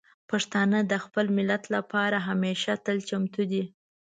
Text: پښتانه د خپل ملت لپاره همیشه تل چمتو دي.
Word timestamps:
پښتانه 0.29 0.79
د 0.91 0.93
خپل 1.03 1.25
ملت 1.37 1.63
لپاره 1.75 2.17
همیشه 2.29 2.71
تل 2.85 2.97
چمتو 3.09 3.41
دي. 3.51 3.63